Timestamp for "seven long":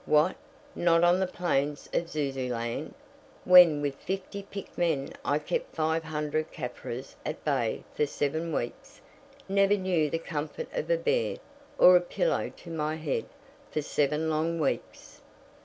13.83-14.59